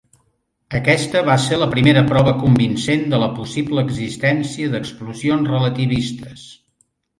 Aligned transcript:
Aquesta 0.77 1.19
va 1.27 1.35
ser 1.43 1.59
la 1.63 1.67
primera 1.73 2.03
prova 2.13 2.33
convincent 2.45 3.05
de 3.13 3.21
la 3.25 3.29
possible 3.37 3.85
existència 3.91 4.73
d'explosions 4.75 5.55
relativistes. 5.55 6.51